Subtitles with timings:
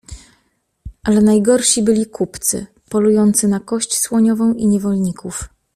[1.03, 5.49] Ale najgorsi byli kupcy polujący na kość słoniową i niewolników.